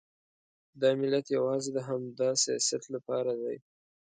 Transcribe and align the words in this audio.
دا 0.81 0.89
ملت 1.01 1.25
یوازې 1.37 1.69
د 1.73 1.77
همدا 1.87 2.29
سیاست 2.43 2.83
لپاره 2.95 3.31
دی. 3.41 3.57